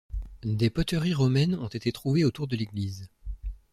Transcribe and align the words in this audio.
Des 0.41 0.71
poteries 0.71 1.13
romaines 1.13 1.59
ont 1.59 1.67
été 1.67 1.91
trouvées 1.91 2.25
autour 2.25 2.47
de 2.47 2.55
l'église. 2.55 3.07